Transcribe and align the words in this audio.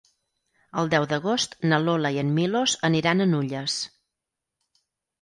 El 0.81 0.89
deu 0.93 1.05
d'agost 1.11 1.53
na 1.73 1.79
Lola 1.85 2.13
i 2.17 2.19
en 2.23 2.33
Milos 2.41 2.77
aniran 2.93 3.23
a 3.23 3.31
Nulles. 3.37 3.81